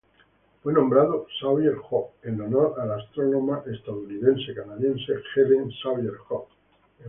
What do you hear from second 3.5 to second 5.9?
estadounidense canadiense Helen